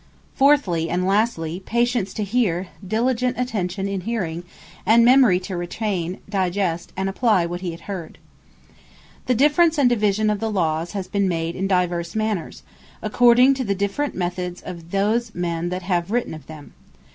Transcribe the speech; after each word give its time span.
Fourthly, 0.33 0.89
and 0.89 1.05
lastly, 1.05 1.61
Patience 1.63 2.11
To 2.15 2.23
Heare; 2.23 2.69
Diligent 2.83 3.37
Attention 3.39 3.87
In 3.87 4.01
Hearing; 4.01 4.43
And 4.83 5.05
Memory 5.05 5.39
To 5.41 5.55
Retain, 5.55 6.17
Digest 6.27 6.91
And 6.97 7.07
Apply 7.07 7.45
What 7.45 7.61
He 7.61 7.69
Hath 7.69 7.81
Heard. 7.81 8.17
Divisions 8.17 8.79
Of 8.79 8.79
Law 8.79 9.23
The 9.27 9.35
difference 9.35 9.77
and 9.77 9.89
division 9.91 10.29
of 10.31 10.39
the 10.39 10.49
Lawes, 10.49 10.93
has 10.93 11.07
been 11.07 11.27
made 11.29 11.55
in 11.55 11.67
divers 11.67 12.15
manners, 12.15 12.63
according 13.03 13.53
to 13.53 13.63
the 13.63 13.75
different 13.75 14.15
methods, 14.15 14.59
of 14.63 14.89
those 14.89 15.35
men 15.35 15.69
that 15.69 15.83
have 15.83 16.09
written 16.09 16.33
of 16.33 16.47
them. 16.47 16.73